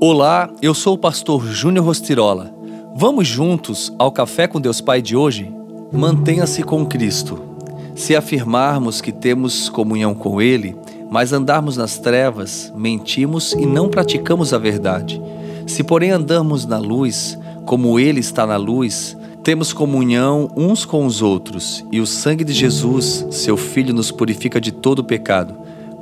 [0.00, 2.52] Olá, eu sou o pastor Júnior Rostirola.
[2.96, 5.50] Vamos juntos ao Café com Deus Pai de hoje?
[5.92, 7.40] Mantenha-se com Cristo.
[7.94, 10.76] Se afirmarmos que temos comunhão com Ele,
[11.08, 15.22] mas andarmos nas trevas, mentimos e não praticamos a verdade.
[15.66, 21.22] Se, porém, andamos na luz, como Ele está na luz, temos comunhão uns com os
[21.22, 25.54] outros, e o sangue de Jesus, seu Filho, nos purifica de todo pecado.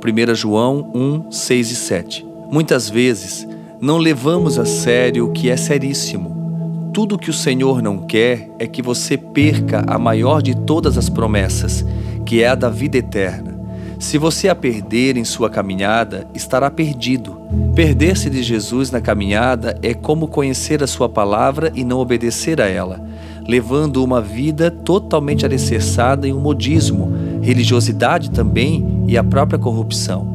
[0.03, 2.27] 1 João 1, 6 e 7.
[2.51, 3.47] Muitas vezes,
[3.83, 6.89] não levamos a sério o que é seríssimo.
[6.93, 11.09] Tudo que o Senhor não quer é que você perca a maior de todas as
[11.09, 11.85] promessas,
[12.25, 13.53] que é a da vida eterna.
[13.99, 17.41] Se você a perder em sua caminhada, estará perdido.
[17.75, 22.67] Perder-se de Jesus na caminhada é como conhecer a sua palavra e não obedecer a
[22.69, 23.05] ela,
[23.45, 27.11] levando uma vida totalmente alicerçada em um modismo,
[27.41, 30.32] religiosidade também e a própria corrupção.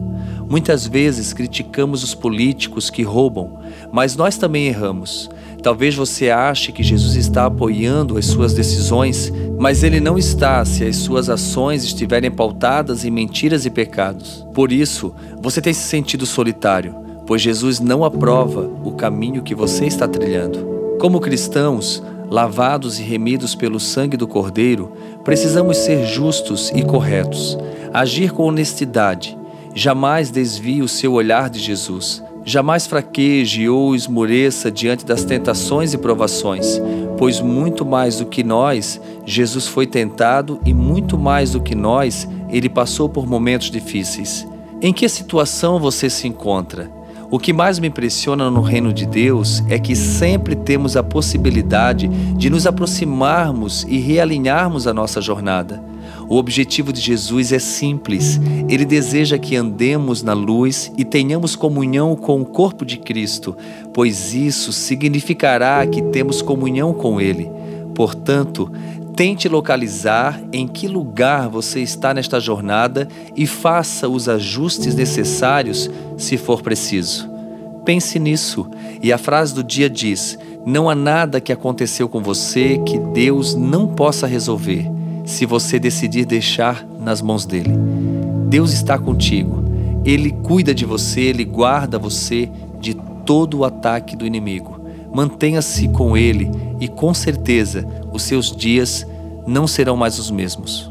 [0.48, 3.58] Muitas vezes criticamos os políticos que roubam,
[3.92, 5.28] mas nós também erramos.
[5.62, 10.84] Talvez você ache que Jesus está apoiando as suas decisões, mas ele não está se
[10.84, 14.46] as suas ações estiverem pautadas em mentiras e pecados.
[14.54, 16.94] Por isso, você tem se sentido solitário,
[17.26, 20.96] pois Jesus não aprova o caminho que você está trilhando.
[20.98, 24.92] Como cristãos, lavados e remidos pelo sangue do Cordeiro,
[25.24, 27.58] precisamos ser justos e corretos,
[27.92, 29.37] agir com honestidade
[29.80, 32.20] Jamais desvie o seu olhar de Jesus.
[32.44, 36.82] Jamais fraqueje ou esmoreça diante das tentações e provações,
[37.16, 42.28] pois muito mais do que nós, Jesus foi tentado e muito mais do que nós,
[42.50, 44.44] ele passou por momentos difíceis.
[44.82, 46.90] Em que situação você se encontra?
[47.30, 52.08] O que mais me impressiona no reino de Deus é que sempre temos a possibilidade
[52.08, 55.80] de nos aproximarmos e realinharmos a nossa jornada.
[56.28, 58.38] O objetivo de Jesus é simples.
[58.68, 63.56] Ele deseja que andemos na luz e tenhamos comunhão com o corpo de Cristo,
[63.94, 67.50] pois isso significará que temos comunhão com Ele.
[67.94, 68.70] Portanto,
[69.16, 76.36] tente localizar em que lugar você está nesta jornada e faça os ajustes necessários se
[76.36, 77.30] for preciso.
[77.86, 78.68] Pense nisso.
[79.02, 83.54] E a frase do dia diz: Não há nada que aconteceu com você que Deus
[83.54, 84.97] não possa resolver
[85.28, 87.74] se você decidir deixar nas mãos dele.
[88.48, 89.62] Deus está contigo.
[90.02, 92.48] Ele cuida de você, ele guarda você
[92.80, 92.94] de
[93.26, 94.80] todo o ataque do inimigo.
[95.12, 96.50] Mantenha-se com ele
[96.80, 99.06] e com certeza os seus dias
[99.46, 100.90] não serão mais os mesmos.